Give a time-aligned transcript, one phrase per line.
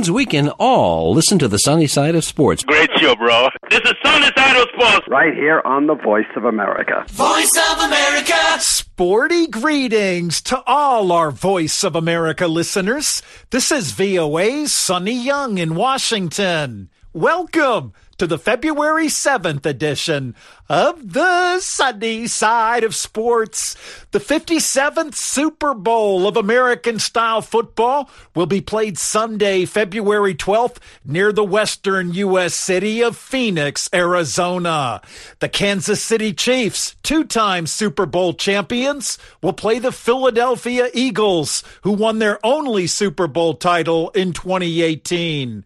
[0.00, 2.64] fans, we can all listen to the sunny side of sports.
[2.64, 3.48] Great show, bro.
[3.68, 5.06] This is Sunny Side of Sports.
[5.08, 7.04] Right here on the Voice of America.
[7.08, 8.60] Voice of America.
[8.60, 13.22] Sporty greetings to all our Voice of America listeners.
[13.50, 16.88] This is VOA's Sunny Young in Washington.
[17.12, 20.34] Welcome to the February 7th edition
[20.70, 23.76] of the sunny side of sports.
[24.12, 31.32] The 57th Super Bowl of American style football will be played Sunday, February 12th near
[31.32, 32.54] the western U.S.
[32.54, 35.00] city of Phoenix, Arizona.
[35.40, 42.20] The Kansas City Chiefs, two-time Super Bowl champions, will play the Philadelphia Eagles, who won
[42.20, 45.64] their only Super Bowl title in 2018.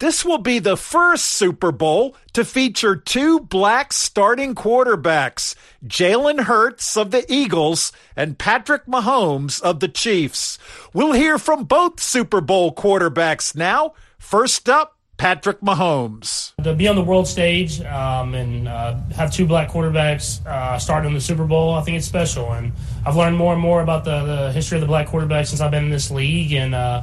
[0.00, 5.54] This will be the first Super Bowl to feature two black starting quarterbacks,
[5.86, 10.58] Jalen Hurts of the Eagles and Patrick Mahomes of the Chiefs.
[10.92, 13.94] We'll hear from both Super Bowl quarterbacks now.
[14.18, 16.54] First up, Patrick Mahomes.
[16.64, 21.10] To be on the world stage um, and uh, have two black quarterbacks uh, starting
[21.10, 22.52] in the Super Bowl, I think it's special.
[22.52, 22.72] And
[23.06, 25.70] I've learned more and more about the, the history of the black quarterback since I've
[25.70, 26.52] been in this league.
[26.52, 27.02] And uh,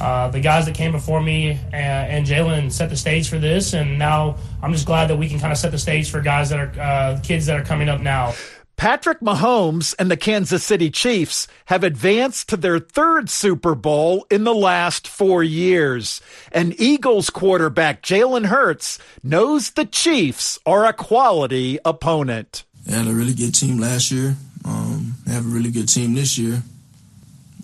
[0.00, 3.72] uh, the guys that came before me and, and Jalen set the stage for this,
[3.72, 6.50] and now I'm just glad that we can kind of set the stage for guys
[6.50, 8.34] that are uh, kids that are coming up now.
[8.76, 14.42] Patrick Mahomes and the Kansas City Chiefs have advanced to their third Super Bowl in
[14.42, 16.20] the last four years.
[16.50, 22.64] And Eagles quarterback Jalen Hurts knows the Chiefs are a quality opponent.
[22.84, 24.34] They had a really good team last year.
[24.64, 26.62] Um, they have a really good team this year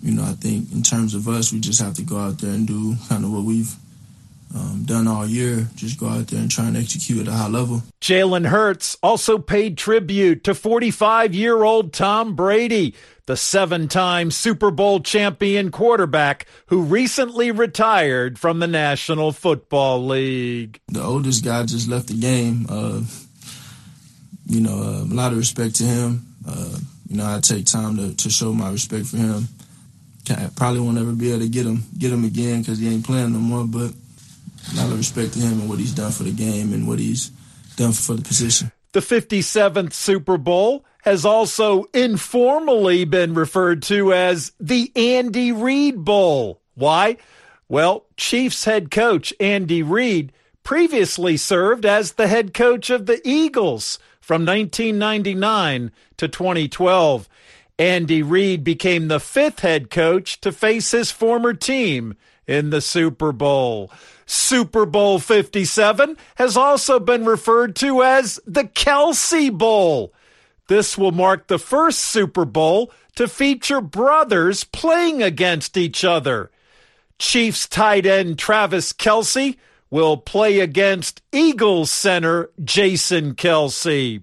[0.01, 2.51] you know, I think in terms of us, we just have to go out there
[2.51, 3.73] and do kind of what we've
[4.55, 5.67] um, done all year.
[5.75, 7.83] Just go out there and try and execute at a high level.
[8.01, 12.95] Jalen Hurts also paid tribute to 45 year old Tom Brady,
[13.25, 20.79] the seven time Super Bowl champion quarterback who recently retired from the National Football League.
[20.87, 22.65] The oldest guy just left the game.
[22.69, 23.01] Uh,
[24.47, 26.25] you know, uh, a lot of respect to him.
[26.47, 26.77] Uh,
[27.07, 29.47] you know, I take time to, to show my respect for him
[30.55, 33.33] probably won't ever be able to get him get him again because he ain't playing
[33.33, 33.65] no more.
[33.65, 33.93] But
[34.71, 36.99] a lot of respect to him and what he's done for the game and what
[36.99, 37.29] he's
[37.75, 38.71] done for the position.
[38.91, 46.61] The 57th Super Bowl has also informally been referred to as the Andy Reid Bowl.
[46.75, 47.17] Why?
[47.67, 53.99] Well, Chiefs head coach Andy Reid previously served as the head coach of the Eagles
[54.19, 57.29] from 1999 to 2012.
[57.79, 63.31] Andy Reid became the fifth head coach to face his former team in the Super
[63.31, 63.89] Bowl.
[64.25, 70.13] Super Bowl 57 has also been referred to as the Kelce Bowl.
[70.67, 76.51] This will mark the first Super Bowl to feature brothers playing against each other.
[77.17, 79.57] Chiefs tight end Travis Kelce
[79.89, 84.21] will play against Eagles center Jason Kelce.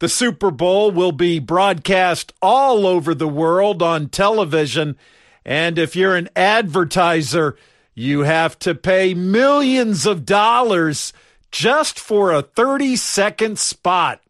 [0.00, 4.96] The Super Bowl will be broadcast all over the world on television.
[5.44, 7.58] And if you're an advertiser,
[7.94, 11.12] you have to pay millions of dollars
[11.50, 14.22] just for a 30 second spot.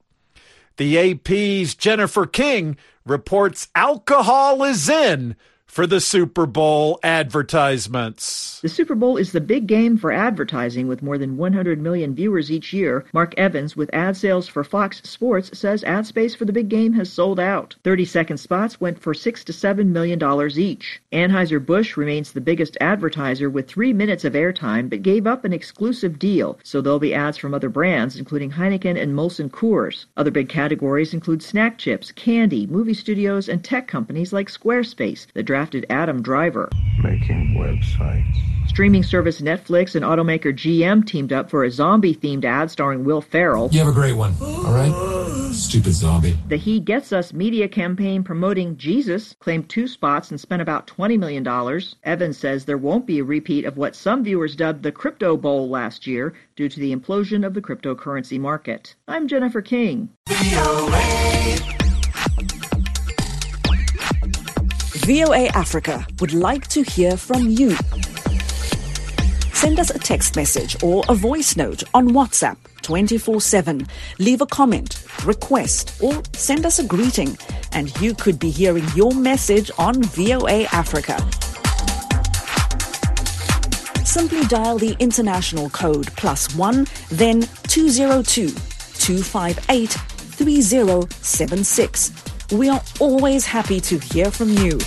[0.77, 2.77] The AP's Jennifer King
[3.07, 5.37] reports alcohol is in
[5.71, 8.61] for the Super Bowl advertisements.
[8.61, 12.51] The Super Bowl is the big game for advertising with more than 100 million viewers
[12.51, 13.07] each year.
[13.13, 16.93] Mark Evans with ad sales for Fox Sports says ad space for the big game
[16.95, 17.77] has sold out.
[17.85, 21.01] 30 second spots went for 6 to 7 million dollars each.
[21.13, 26.19] Anheuser-Busch remains the biggest advertiser with 3 minutes of airtime but gave up an exclusive
[26.19, 30.07] deal, so there'll be ads from other brands including Heineken and Molson Coors.
[30.17, 35.29] Other big categories include snack chips, candy, movie studios and tech companies like Squarespace.
[35.33, 36.71] The drafted Adam Driver.
[37.03, 38.35] Making websites.
[38.67, 43.21] Streaming service Netflix and automaker GM teamed up for a zombie themed ad starring Will
[43.21, 43.69] Ferrell.
[43.71, 45.53] You have a great one, all right?
[45.53, 46.35] Stupid zombie.
[46.49, 51.19] The He Gets Us media campaign promoting Jesus claimed two spots and spent about $20
[51.19, 51.47] million.
[52.05, 55.69] Evans says there won't be a repeat of what some viewers dubbed the Crypto Bowl
[55.69, 58.95] last year due to the implosion of the cryptocurrency market.
[59.07, 60.09] I'm Jennifer King.
[65.11, 67.71] VOA Africa would like to hear from you.
[69.53, 73.89] Send us a text message or a voice note on WhatsApp 24 7.
[74.21, 77.37] Leave a comment, request, or send us a greeting,
[77.73, 81.17] and you could be hearing your message on VOA Africa.
[84.05, 93.81] Simply dial the international code plus one, then 202 258 3076 we are always happy
[93.81, 94.79] to hear from you.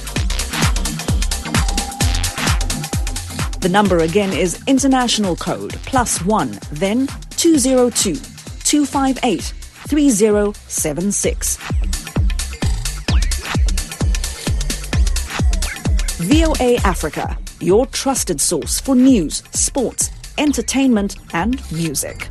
[3.63, 7.07] The number again is international code plus one, then
[7.37, 9.41] 202 258
[9.87, 11.57] 3076.
[16.17, 22.27] VOA Africa, your trusted source for news, sports, entertainment, and music.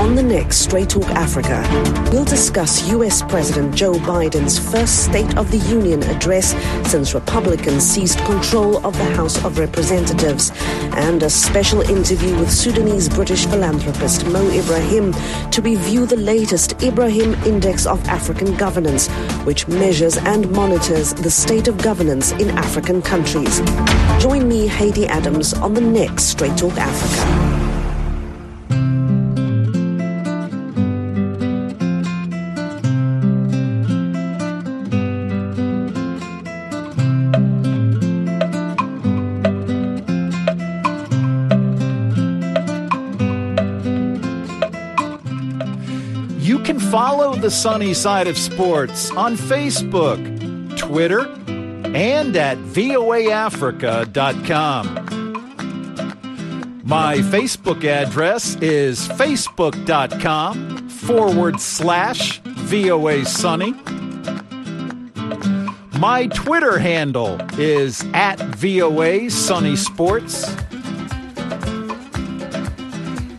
[0.00, 1.62] On the next Straight Talk Africa,
[2.10, 3.20] we'll discuss U.S.
[3.20, 6.54] President Joe Biden's first State of the Union address
[6.90, 10.52] since Republicans seized control of the House of Representatives,
[10.96, 15.12] and a special interview with Sudanese British philanthropist Mo Ibrahim
[15.50, 19.08] to review the latest Ibrahim Index of African Governance,
[19.44, 23.60] which measures and monitors the state of governance in African countries.
[24.18, 27.49] Join me, Haiti Adams, on the next Straight Talk Africa.
[47.50, 51.26] The sunny side of sports on Facebook, Twitter,
[51.96, 54.86] and at voaafrica.com.
[56.84, 63.72] My Facebook address is facebook.com forward slash VOA Sunny.
[65.98, 70.48] My Twitter handle is at VOA Sunny Sports.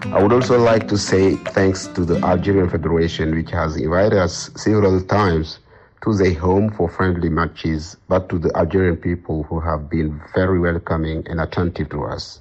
[0.06, 4.50] I would also like to say thanks to the Algerian Federation, which has invited us
[4.56, 5.60] several times
[6.04, 10.58] to their home for friendly matches, but to the Algerian people who have been very
[10.58, 12.40] welcoming and attentive to us.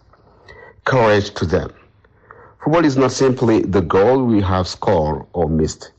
[0.86, 1.72] Courage to them.
[2.64, 5.92] Football is not simply the goal we have scored or missed.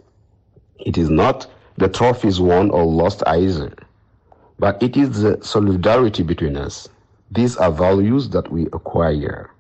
[0.81, 3.73] It is not the trophies won or lost either
[4.63, 6.89] but it is the solidarity between us.
[7.33, 9.51] These are values that we acquire.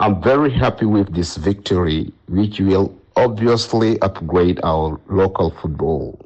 [0.00, 6.18] I'm very happy with this victory, which will obviously upgrade our local football.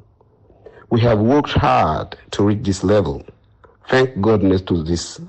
[0.91, 3.25] We have worked hard to reach this level.
[3.87, 5.21] Thank goodness to this.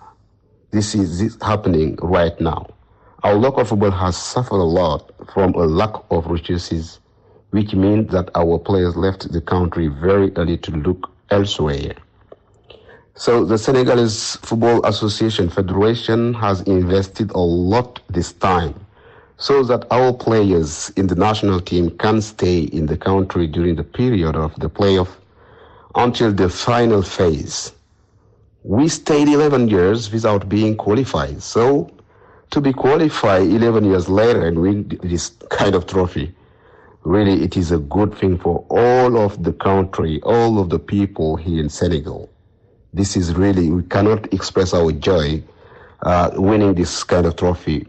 [0.72, 2.66] This is this happening right now.
[3.22, 6.98] Our local football has suffered a lot from a lack of resources,
[7.50, 11.94] which means that our players left the country very early to look elsewhere.
[13.14, 18.74] So the Senegalese Football Association Federation has invested a lot this time
[19.36, 23.84] so that our players in the national team can stay in the country during the
[23.84, 25.21] period of the playoff
[25.94, 27.72] until the final phase.
[28.64, 31.42] We stayed 11 years without being qualified.
[31.42, 31.90] So
[32.50, 36.34] to be qualified 11 years later and win this kind of trophy,
[37.02, 41.36] really it is a good thing for all of the country, all of the people
[41.36, 42.32] here in Senegal
[42.92, 45.42] this is really, we cannot express our joy
[46.02, 47.86] uh, winning this kind of trophy.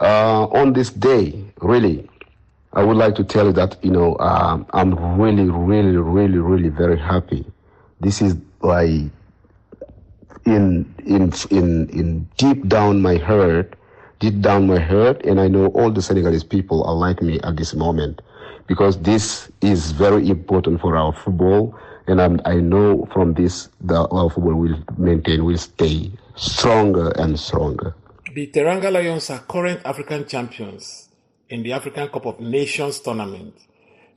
[0.00, 2.08] Uh, on this day, really,
[2.78, 6.68] I would like to tell you that, you know, um, I'm really, really, really, really
[6.68, 7.44] very happy.
[7.98, 9.10] This is like
[10.46, 13.74] in, in, in, in deep down my heart,
[14.20, 17.56] deep down my heart, and I know all the Senegalese people are like me at
[17.56, 18.22] this moment
[18.68, 24.06] because this is very important for our football and I'm, i know from this the
[24.06, 27.96] our football will maintain, will stay stronger and stronger.
[28.32, 31.07] The Teranga Lions are current African champions
[31.50, 33.54] in the African Cup of Nations tournament.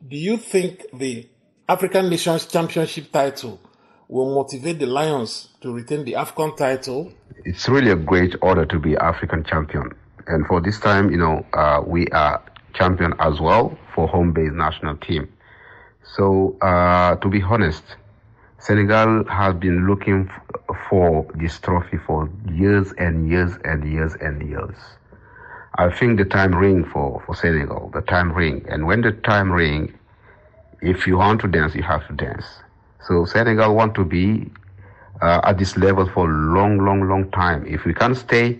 [0.08, 1.28] do you think the
[1.70, 3.60] African Nations Championship title
[4.08, 7.14] will motivate the Lions to retain the AFCON title?
[7.46, 9.92] It's really a great honor to be African champion.
[10.28, 14.98] And for this time, you know, uh, we are champion as well for home-based national
[14.98, 15.32] team.
[16.16, 17.84] So, uh, to be honest,
[18.60, 24.48] Senegal has been looking f- for this trophy for years and years and years and
[24.48, 24.76] years.
[25.76, 28.66] I think the time ring for, for Senegal, the time ring.
[28.70, 29.94] And when the time ring,
[30.82, 32.46] if you want to dance, you have to dance.
[33.08, 34.50] So Senegal want to be
[35.22, 37.66] uh, at this level for a long, long, long time.
[37.66, 38.60] If we can stay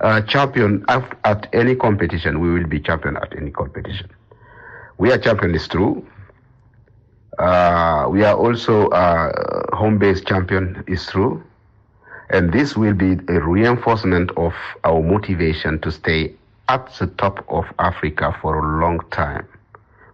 [0.00, 4.08] uh, champion at, at any competition, we will be champion at any competition.
[4.98, 6.06] We are champion, is true.
[7.38, 11.42] Uh, we are also uh, home-based champion, is true.
[12.30, 14.54] And this will be a reinforcement of
[14.84, 16.34] our motivation to stay
[16.72, 19.46] at the top of Africa for a long time.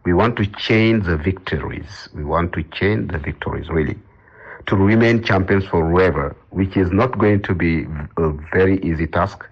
[0.05, 2.09] We want to change the victories.
[2.15, 3.99] We want to change the victories, really.
[4.67, 7.87] To remain champions forever, which is not going to be
[8.17, 9.47] a very easy task,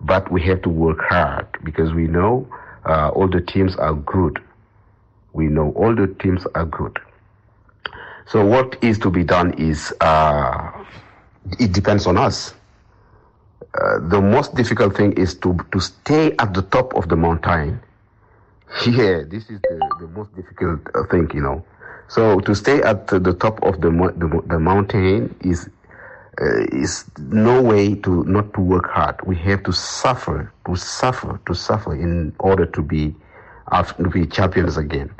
[0.00, 2.46] but we have to work hard because we know
[2.86, 4.40] uh, all the teams are good.
[5.32, 6.98] We know all the teams are good.
[8.26, 10.70] So what is to be done is, uh,
[11.58, 12.54] it depends on us.
[13.80, 17.80] Uh, the most difficult thing is to, to stay at the top of the mountain.
[18.86, 21.62] Yeah, this is the, the most difficult uh, thing, you know.
[22.08, 25.68] So to stay at the top of the the, the mountain is
[26.40, 29.16] uh, is no way to not to work hard.
[29.26, 33.14] We have to suffer, to suffer, to suffer in order to be
[33.70, 35.10] to be champions again.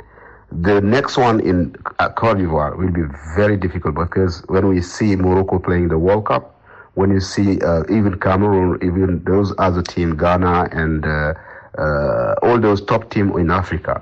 [0.51, 3.03] The next one in uh, Cote d'Ivoire will be
[3.35, 6.52] very difficult because when we see Morocco playing the World Cup,
[6.95, 11.33] when you see uh, even Cameroon, even those other teams, Ghana and uh,
[11.77, 14.01] uh, all those top teams in Africa,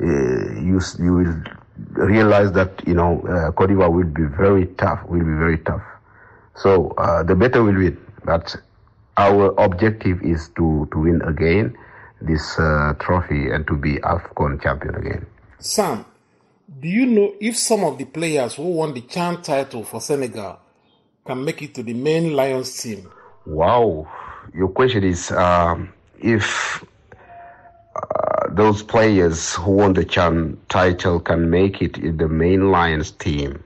[0.00, 1.42] uh, you you will
[1.94, 5.82] realize that you know uh, Cote d'Ivoire will be very tough, will be very tough.
[6.54, 8.54] So uh, the better will win, but
[9.16, 11.76] our objective is to to win again
[12.22, 12.54] this
[13.00, 15.26] trophy and to be AFCON champion again.
[15.58, 16.04] Sam,
[16.78, 20.60] do you know if some of the players who won the CHAN title for Senegal
[21.30, 23.08] can make it to the main Lions team?
[23.46, 24.08] Wow.
[24.52, 26.84] Your question is um, if
[27.94, 33.12] uh, those players who won the CHAN title can make it in the main Lions
[33.12, 33.62] team.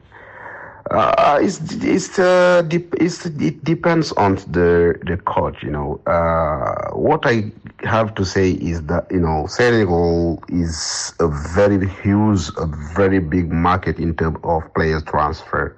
[0.91, 5.63] Uh, it's, it's, uh, it's, it depends on the the coach.
[5.63, 7.51] You know, uh, what I
[7.85, 13.51] have to say is that you know Senegal is a very huge, a very big
[13.51, 15.75] market in terms of players transfer.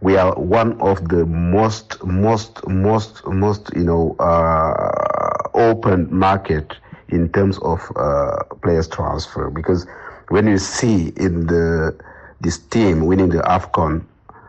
[0.00, 6.74] We are one of the most, most, most, most you know uh, open market
[7.08, 9.86] in terms of uh, players transfer because
[10.28, 11.96] when you see in the
[12.40, 14.04] this team winning the Afcon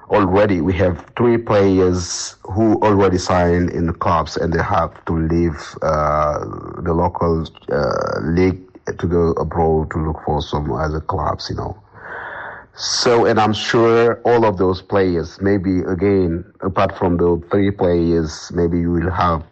[0.09, 5.13] already we have three players who already signed in the clubs and they have to
[5.17, 6.39] leave uh,
[6.81, 8.59] the local uh, league
[8.99, 11.77] to go abroad to look for some other clubs, you know.
[12.75, 18.51] So, and I'm sure all of those players, maybe again, apart from the three players,
[18.53, 19.43] maybe you will have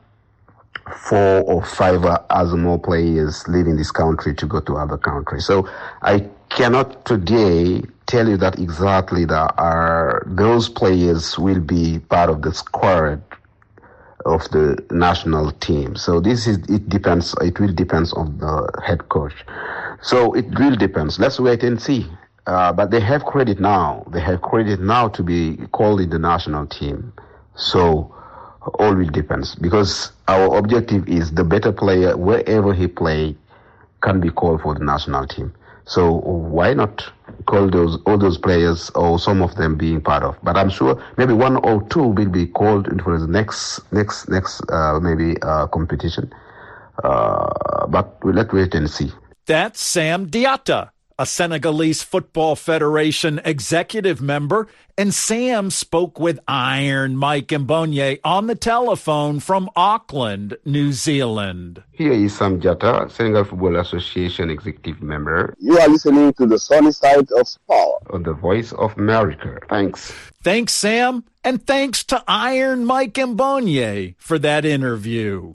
[0.95, 5.45] four or five other more players leaving this country to go to other countries.
[5.45, 5.69] So
[6.01, 12.41] I cannot today tell you that exactly that are those players will be part of
[12.41, 13.21] the squad
[14.25, 15.95] of the national team.
[15.95, 17.35] So this is it depends.
[17.41, 19.33] It will depends on the head coach.
[20.01, 21.19] So it really depends.
[21.19, 22.07] Let's wait and see.
[22.50, 24.03] Uh, but they have credit now.
[24.12, 27.13] They have credit now to be called in the national team.
[27.56, 28.12] So
[28.79, 33.36] all will depends because our objective is the better player wherever he play
[34.01, 35.53] can be called for the national team.
[35.86, 37.08] So why not
[37.46, 40.36] call those all those players or some of them being part of?
[40.41, 44.62] But I'm sure maybe one or two will be called for the next next next
[44.72, 46.34] uh, maybe uh, competition.
[47.03, 49.12] Uh, but we'll let wait and see.
[49.46, 57.49] That's Sam Diatta a Senegalese Football Federation executive member, and Sam spoke with Iron Mike
[57.49, 61.83] Mbonye on the telephone from Auckland, New Zealand.
[61.91, 65.53] Here is Sam Diatta, Senegal Football Association executive member.
[65.59, 69.59] You are listening to the sunny side of sport on the Voice of America.
[69.67, 70.13] Thanks.
[70.41, 75.51] Thanks, Sam, and thanks to Iron Mike Mbonye for that interview.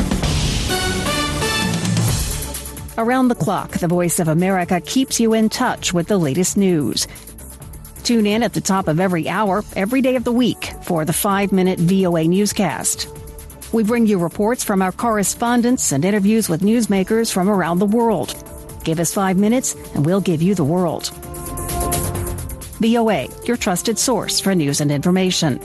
[2.96, 7.08] Around the clock, the Voice of America keeps you in touch with the latest news.
[8.04, 11.12] Tune in at the top of every hour, every day of the week, for the
[11.12, 13.08] five minute VOA newscast.
[13.72, 18.32] We bring you reports from our correspondents and interviews with newsmakers from around the world.
[18.84, 21.08] Give us five minutes and we'll give you the world.
[22.78, 25.58] VOA, your trusted source for news and information.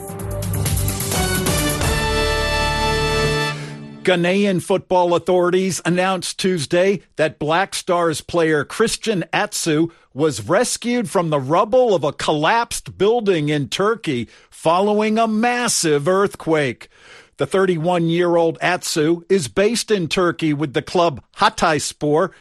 [4.09, 11.39] Ghanaian football authorities announced Tuesday that Black Stars player Christian Atsu was rescued from the
[11.39, 16.89] rubble of a collapsed building in Turkey following a massive earthquake.
[17.37, 22.31] The 31 year old Atsu is based in Turkey with the club Hatayspor.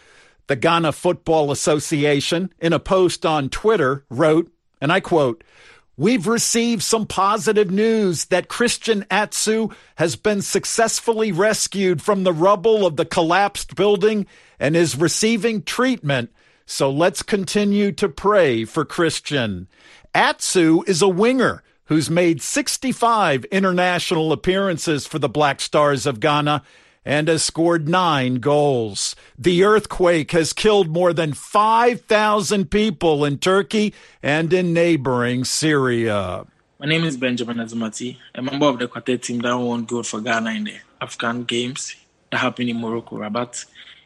[0.46, 5.44] The Ghana Football Association, in a post on Twitter, wrote, and I quote,
[6.00, 12.86] We've received some positive news that Christian Atsu has been successfully rescued from the rubble
[12.86, 14.28] of the collapsed building
[14.60, 16.30] and is receiving treatment.
[16.66, 19.66] So let's continue to pray for Christian.
[20.14, 26.62] Atsu is a winger who's made 65 international appearances for the Black Stars of Ghana
[27.08, 29.16] and has scored nine goals.
[29.38, 36.44] The earthquake has killed more than 5,000 people in Turkey and in neighboring Syria.
[36.78, 40.20] My name is Benjamin Azamati, a member of the quartet team that won gold for
[40.20, 41.96] Ghana in the African Games
[42.30, 43.64] that happened in Morocco, Rabat.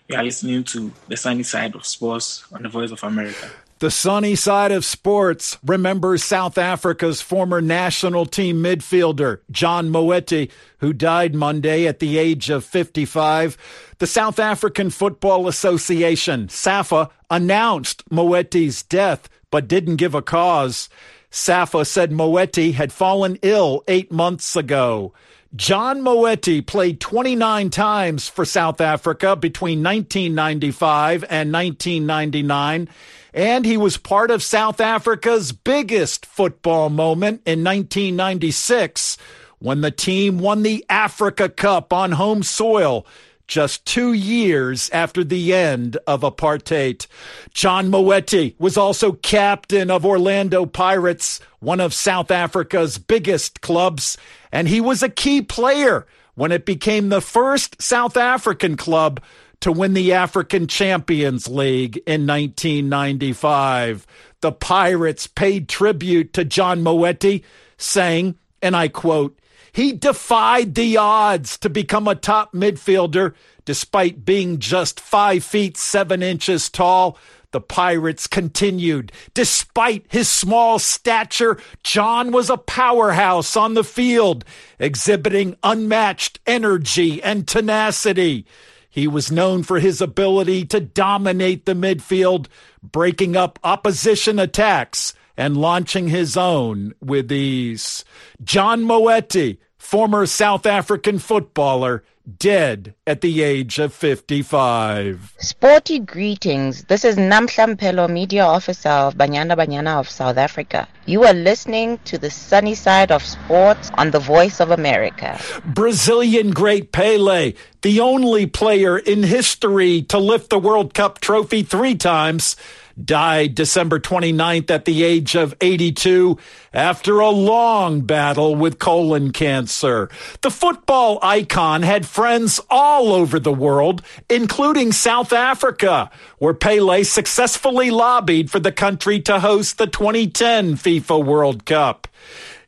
[0.09, 3.51] You are listening to the sunny side of sports on the Voice of America.
[3.83, 10.93] The sunny side of sports remembers South Africa's former national team midfielder, John Moeti, who
[10.93, 13.59] died Monday at the age of 55.
[13.99, 20.89] The South African Football Association, SAFA, announced Moeti's death, but didn't give a cause.
[21.31, 25.13] SAFA said Moeti had fallen ill eight months ago.
[25.55, 32.89] John Moeti played 29 times for South Africa between 1995 and 1999
[33.35, 39.19] and he was part of South Africa's biggest football moment in 1996
[39.59, 43.07] when the team won the Africa Cup on home soil
[43.47, 47.07] just two years after the end of apartheid.
[47.53, 54.17] John Moeti was also captain of Orlando Pirates, one of South Africa's biggest clubs,
[54.51, 59.21] and he was a key player when it became the first South African club
[59.61, 64.07] to win the African Champions League in 1995.
[64.41, 67.45] The Pirates paid tribute to John Moeti,
[67.77, 69.39] saying, and I quote,
[69.73, 76.23] he defied the odds to become a top midfielder despite being just five feet seven
[76.23, 77.17] inches tall.
[77.53, 79.13] The Pirates continued.
[79.35, 84.45] Despite his small stature, John was a powerhouse on the field,
[84.79, 88.47] exhibiting unmatched energy and tenacity.
[88.89, 92.47] He was known for his ability to dominate the midfield,
[92.83, 98.05] breaking up opposition attacks and launching his own with these.
[98.45, 102.05] John Moeti, former South African footballer,
[102.39, 105.35] dead at the age of 55.
[105.39, 106.85] Sporty greetings.
[106.85, 110.87] This is Namhla media officer of Banyana Banyana of South Africa.
[111.07, 115.41] You are listening to the sunny side of sports on the Voice of America.
[115.65, 121.97] Brazilian great Pele, the only player in history to lift the World Cup trophy three
[121.97, 122.55] times
[123.03, 126.39] died December 29th at the age of 82
[126.73, 130.09] after a long battle with colon cancer.
[130.41, 137.91] The football icon had friends all over the world, including South Africa, where Pele successfully
[137.91, 142.09] lobbied for the country to host the 2010 FIFA World Cup.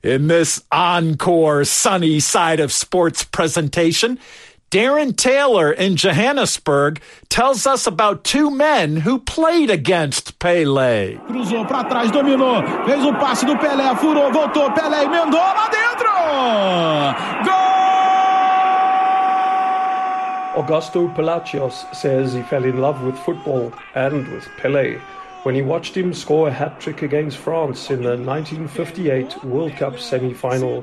[0.03, 4.19] In this encore sunny side of sports presentation,
[4.75, 11.17] Darren Taylor in Johannesburg tells us about two men who played against Pele.
[11.29, 16.11] Cruzou para trás, dominou, fez o passe do Pelé, furou, voltou, Pelé emendou lá dentro!
[17.45, 17.55] Gol!
[20.61, 24.99] Augusto Palacios says he fell in love with football and with Pele
[25.45, 30.01] when he watched him score a hat trick against France in the 1958 World Cup
[30.01, 30.83] semi final.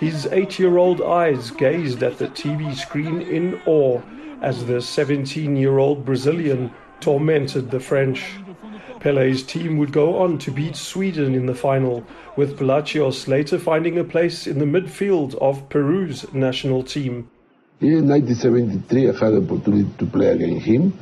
[0.00, 4.00] His eight year old eyes gazed at the TV screen in awe
[4.40, 8.38] as the 17 year old Brazilian tormented the French.
[9.00, 12.02] Pele's team would go on to beat Sweden in the final,
[12.34, 17.28] with Palacios later finding a place in the midfield of Peru's national team.
[17.82, 20.98] In 1973, I had the opportunity to play against him.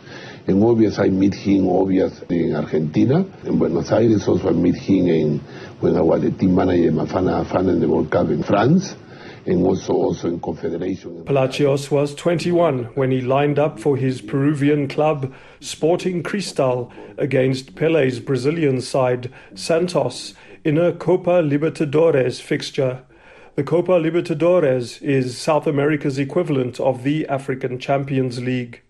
[0.49, 3.23] And obviously, I met him obvious in Argentina.
[3.45, 5.39] In Buenos Aires, also I met him in,
[5.81, 8.97] when I was the team manager Bafana Bafana in the World Cup in France.
[9.45, 11.27] And also, also in Confederation.
[11.27, 18.19] Palacios was 21 when he lined up for his Peruvian club, Sporting Cristal, against Pele's
[18.19, 20.33] Brazilian side, Santos,
[20.65, 23.05] in a Copa Libertadores fixture.
[23.57, 28.81] The Copa Libertadores is South America's equivalent of the African Champions League.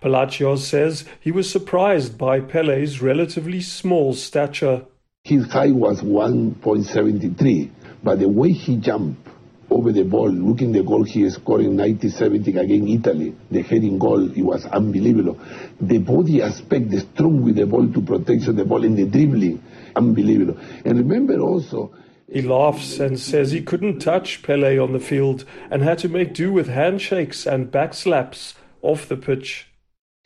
[0.00, 4.84] Palacios says he was surprised by Pele's relatively small stature.
[5.24, 7.70] His height was 1.73,
[8.02, 9.26] but the way he jumped
[9.70, 14.30] over the ball, looking the goal he scored in 1970 against Italy, the heading goal,
[14.30, 15.38] it was unbelievable.
[15.80, 19.62] The body aspect, the strong with the ball to protection the ball in the dribbling,
[19.94, 20.56] unbelievable.
[20.84, 21.92] And remember also,
[22.32, 26.34] he laughs and says he couldn't touch Pele on the field and had to make
[26.34, 29.68] do with handshakes and backslaps off the pitch.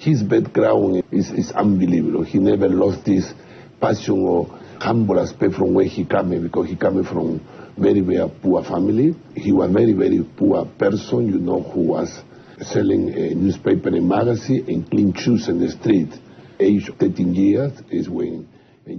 [0.00, 2.22] His background is, is unbelievable.
[2.22, 3.34] He never lost his
[3.78, 4.46] passion or
[4.80, 7.38] humble aspect from where he came because he came from
[7.76, 9.14] very, very poor family.
[9.36, 12.24] He was very, very poor person, you know, who was
[12.62, 16.18] selling a newspaper and magazine and clean shoes in the street.
[16.58, 18.48] Age 13 years is when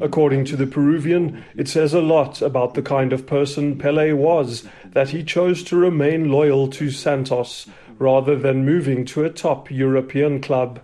[0.01, 4.67] According to the Peruvian, it says a lot about the kind of person Pele was
[4.91, 10.39] that he chose to remain loyal to Santos rather than moving to a top European
[10.41, 10.79] club.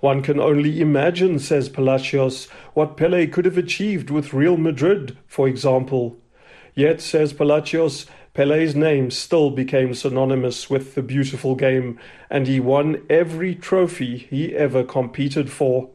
[0.00, 5.46] One can only imagine, says Palacios, what Pele could have achieved with Real Madrid, for
[5.46, 6.16] example.
[6.74, 11.98] Yet, says Palacios, Pele's name still became synonymous with the beautiful game,
[12.30, 15.90] and he won every trophy he ever competed for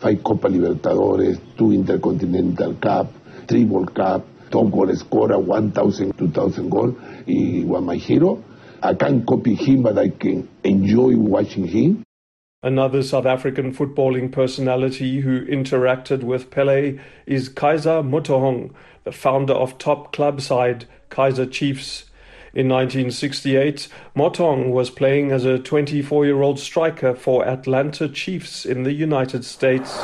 [0.00, 3.12] five Copa Libertadores, two Intercontinental Cup,
[3.46, 6.96] three World Cup, top goal scorer, 1,000, 2,000 goal.
[7.26, 8.42] He was my hero.
[8.82, 12.02] I can't copy him, but I can enjoy watching him.
[12.62, 19.78] Another South African footballing personality who interacted with Pele is Kaiser Motaung, the founder of
[19.78, 22.04] top club side Kaiser Chiefs.
[22.52, 28.82] In 1968, Motaung was playing as a 24 year old striker for Atlanta Chiefs in
[28.82, 29.94] the United States.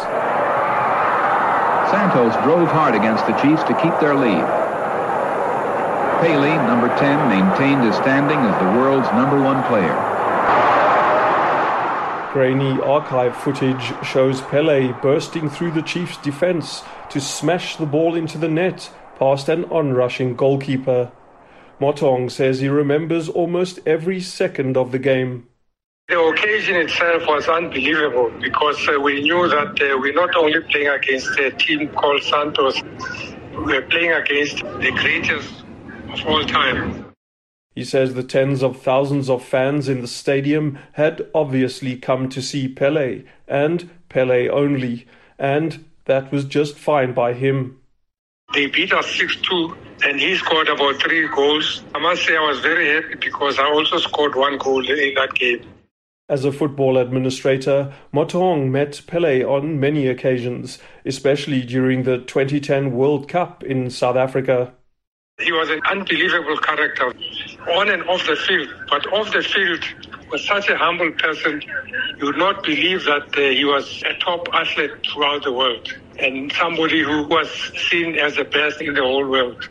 [1.91, 4.47] Santos drove hard against the Chiefs to keep their lead.
[6.23, 10.06] Pele, number 10, maintained his standing as the world's number one player.
[12.37, 18.37] Grainy archive footage shows Pele bursting through the Chiefs' defense to smash the ball into
[18.37, 21.11] the net past an onrushing goalkeeper.
[21.81, 25.49] Motaung says he remembers almost every second of the game.
[26.09, 30.89] The occasion itself was unbelievable because uh, we knew that uh, we're not only playing
[30.89, 32.83] against a team called Santos,
[33.65, 35.65] we're playing against the greatest
[36.11, 37.06] of all time.
[37.77, 42.41] He says the tens of thousands of fans in the stadium had obviously come to
[42.41, 45.07] see Pele, and Pele only,
[45.39, 47.79] and that was just fine by him.
[48.55, 51.83] They beat us 6 2, and he scored about three goals.
[51.95, 55.35] I must say, I was very happy because I also scored one goal in that
[55.35, 55.61] game.
[56.31, 63.29] As a football administrator, Motaung met Pele on many occasions, especially during the 2010 World
[63.29, 64.73] Cup in South Africa.
[65.39, 67.13] He was an unbelievable character
[67.71, 69.85] on and off the field, but off the field
[70.33, 71.63] was such a humble person.
[72.17, 76.51] You would not believe that uh, he was a top athlete throughout the world and
[76.53, 77.51] somebody who was
[77.91, 79.69] seen as the best in the whole world.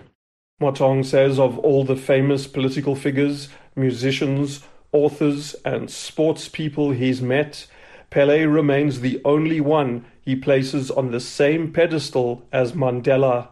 [0.61, 7.65] Motaung says of all the famous political figures, musicians, authors, and sports people he's met,
[8.11, 13.47] Pele remains the only one he places on the same pedestal as Mandela,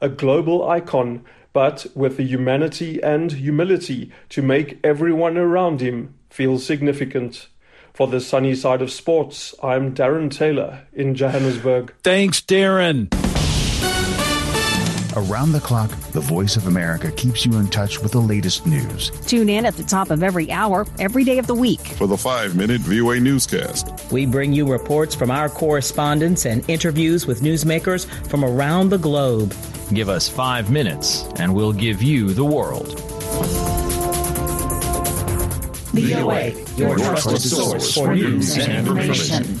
[0.00, 6.58] a global icon, but with the humanity and humility to make everyone around him feel
[6.58, 7.48] significant.
[7.94, 11.94] For the sunny side of sports, I'm Darren Taylor in Johannesburg.
[12.02, 13.12] Thanks, Darren.
[15.14, 19.10] Around the clock, the Voice of America keeps you in touch with the latest news.
[19.26, 21.80] Tune in at the top of every hour, every day of the week.
[21.80, 27.26] For the five minute VOA newscast, we bring you reports from our correspondents and interviews
[27.26, 29.54] with newsmakers from around the globe.
[29.92, 32.98] Give us five minutes, and we'll give you the world.
[35.92, 39.60] VOA, your, your trusted source for news and information.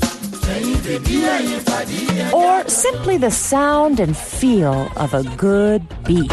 [2.33, 6.31] Or simply the sound and feel of a good beat.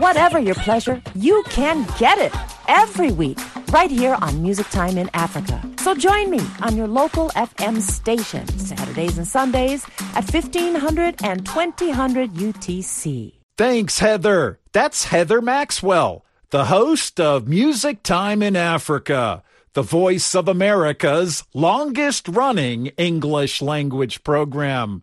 [0.00, 2.32] Whatever your pleasure, you can get it
[2.68, 3.38] every week
[3.72, 5.60] right here on Music Time in Africa.
[5.78, 12.30] So join me on your local FM station Saturdays and Sundays at 1500 and 2000
[12.30, 13.32] UTC.
[13.56, 14.60] Thanks, Heather.
[14.72, 19.42] That's Heather Maxwell, the host of Music Time in Africa,
[19.74, 25.02] the voice of America's longest running English language program.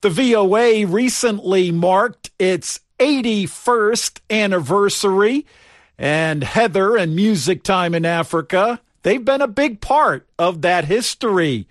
[0.00, 5.44] The VOA recently marked its 81st anniversary,
[5.98, 11.66] and Heather and Music Time in Africa, they've been a big part of that history.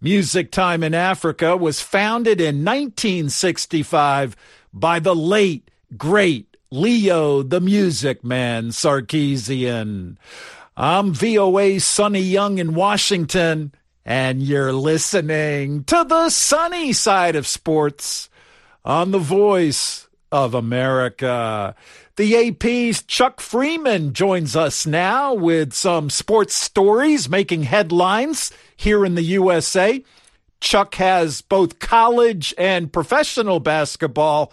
[0.00, 4.36] Music Time in Africa was founded in 1965
[4.72, 10.16] by the late, great Leo the Music Man Sarkisian.
[10.76, 13.72] I'm VOA Sunny Young in Washington,
[14.04, 18.28] and you're listening to the sunny side of sports
[18.84, 21.76] on the voice of America.
[22.16, 29.14] The AP's Chuck Freeman joins us now with some sports stories making headlines here in
[29.14, 30.02] the USA.
[30.60, 34.52] Chuck has both college and professional basketball,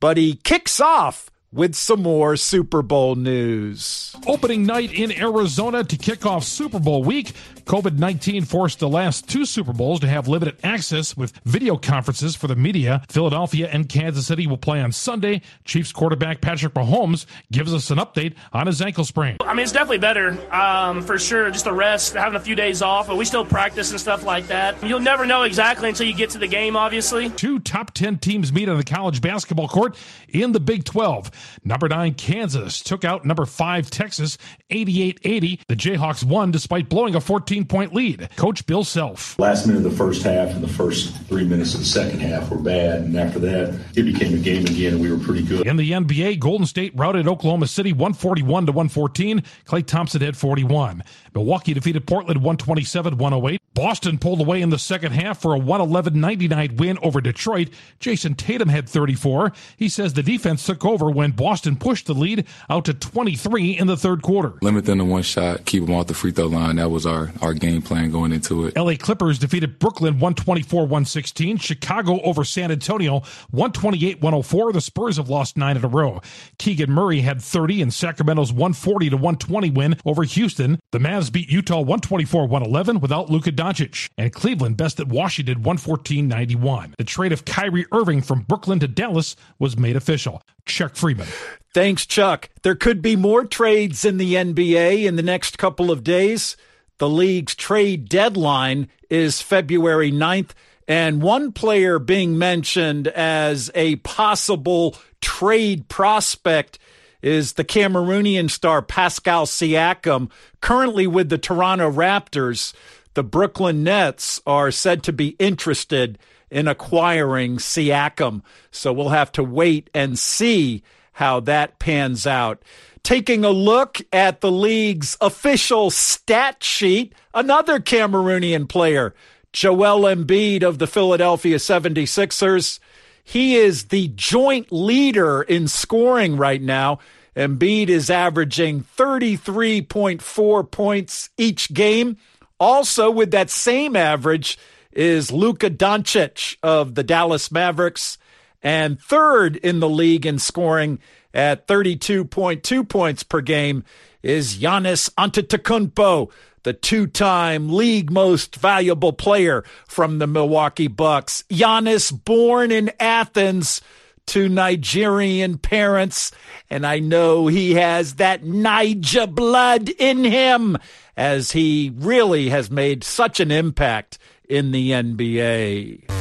[0.00, 4.14] but he kicks off with some more Super Bowl news.
[4.26, 7.32] Opening night in Arizona to kick off Super Bowl week.
[7.64, 12.34] COVID 19 forced the last two Super Bowls to have limited access with video conferences
[12.34, 13.02] for the media.
[13.08, 15.42] Philadelphia and Kansas City will play on Sunday.
[15.64, 19.36] Chiefs quarterback Patrick Mahomes gives us an update on his ankle sprain.
[19.42, 21.50] I mean, it's definitely better um, for sure.
[21.50, 24.46] Just a rest, having a few days off, but we still practice and stuff like
[24.48, 24.82] that.
[24.82, 27.30] You'll never know exactly until you get to the game, obviously.
[27.30, 29.96] Two top 10 teams meet on the college basketball court
[30.28, 31.30] in the Big 12.
[31.64, 34.38] Number 9, Kansas took out number 5, Texas,
[34.70, 35.60] 88 80.
[35.68, 38.28] The Jayhawks won despite blowing a 14 point lead.
[38.36, 39.38] Coach Bill Self.
[39.38, 42.50] Last minute of the first half and the first three minutes of the second half
[42.50, 43.02] were bad.
[43.02, 45.66] And after that, it became a game again, and we were pretty good.
[45.66, 49.42] In the NBA, Golden State routed Oklahoma City 141 to 114.
[49.66, 51.02] Klay Thompson had 41.
[51.34, 53.60] Milwaukee defeated Portland 127 108.
[53.78, 57.68] Boston pulled away in the second half for a 111 99 win over Detroit.
[58.00, 59.52] Jayson Tatum had 34.
[59.76, 63.86] He says the defense took over when Boston pushed the lead out to 23 in
[63.86, 64.54] the third quarter.
[64.62, 66.74] Limit them to one shot, keep them off the free throw line.
[66.74, 68.76] That was our, our game plan going into it.
[68.76, 71.58] LA Clippers defeated Brooklyn 124 116.
[71.58, 73.20] Chicago over San Antonio
[73.52, 74.72] 128 104.
[74.72, 76.20] The Spurs have lost nine in a row.
[76.58, 80.80] Keegan Murray had 30 in Sacramento's 140 120 win over Houston.
[80.90, 84.08] The Mavs beat Utah 124 111 without Luka Doncic.
[84.16, 86.94] And Cleveland bested Washington 114 91.
[86.96, 90.42] The trade of Kyrie Irving from Brooklyn to Dallas was made official.
[90.66, 91.28] Chuck Freeman.
[91.74, 92.48] Thanks, Chuck.
[92.62, 96.56] There could be more trades in the NBA in the next couple of days.
[96.98, 100.50] The league's trade deadline is February 9th,
[100.88, 106.78] and one player being mentioned as a possible trade prospect
[107.22, 112.72] is the Cameroonian star Pascal Siakam, currently with the Toronto Raptors.
[113.18, 116.20] The Brooklyn Nets are said to be interested
[116.52, 122.62] in acquiring Siakam, so we'll have to wait and see how that pans out.
[123.02, 129.16] Taking a look at the league's official stat sheet, another Cameroonian player,
[129.52, 132.78] Joel Embiid of the Philadelphia 76ers.
[133.24, 137.00] He is the joint leader in scoring right now.
[137.34, 142.16] Embiid is averaging 33.4 points each game.
[142.60, 144.58] Also, with that same average,
[144.92, 148.18] is Luka Doncic of the Dallas Mavericks,
[148.62, 150.98] and third in the league in scoring
[151.32, 153.84] at 32.2 points per game
[154.22, 156.30] is Giannis Antetokounmpo,
[156.64, 161.44] the two-time league most valuable player from the Milwaukee Bucks.
[161.48, 163.80] Giannis, born in Athens
[164.28, 166.30] to Nigerian parents,
[166.70, 170.76] and I know he has that Niger blood in him
[171.16, 176.17] as he really has made such an impact in the NBA.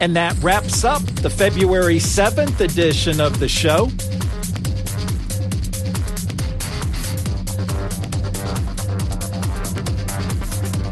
[0.00, 3.90] And that wraps up the February 7th edition of the show.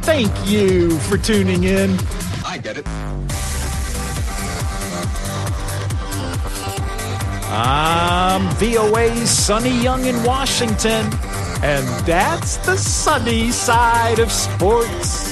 [0.03, 1.97] Thank you for tuning in.
[2.45, 2.87] I get it.
[7.51, 11.07] I'm VOA's Sunny Young in Washington,
[11.63, 15.28] and that's the sunny side of sports.